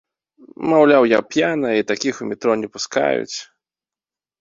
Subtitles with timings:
[0.71, 3.37] Маўляў, я п'яная, і такіх у метро не пускаюць.